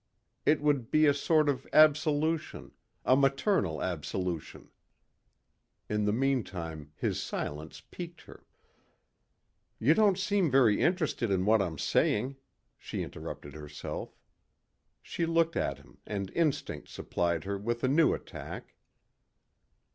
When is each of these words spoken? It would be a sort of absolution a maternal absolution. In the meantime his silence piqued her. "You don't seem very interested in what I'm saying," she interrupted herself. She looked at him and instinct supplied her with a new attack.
It 0.47 0.61
would 0.61 0.89
be 0.89 1.05
a 1.05 1.13
sort 1.13 1.47
of 1.47 1.67
absolution 1.71 2.71
a 3.05 3.15
maternal 3.15 3.83
absolution. 3.83 4.71
In 5.89 6.05
the 6.05 6.11
meantime 6.11 6.91
his 6.95 7.21
silence 7.21 7.81
piqued 7.81 8.21
her. 8.21 8.43
"You 9.77 9.93
don't 9.93 10.17
seem 10.17 10.49
very 10.49 10.81
interested 10.81 11.29
in 11.29 11.45
what 11.45 11.61
I'm 11.61 11.77
saying," 11.77 12.37
she 12.79 13.03
interrupted 13.03 13.53
herself. 13.53 14.17
She 15.03 15.27
looked 15.27 15.55
at 15.55 15.77
him 15.77 15.99
and 16.07 16.31
instinct 16.33 16.87
supplied 16.89 17.43
her 17.43 17.59
with 17.59 17.83
a 17.83 17.87
new 17.87 18.11
attack. 18.15 18.73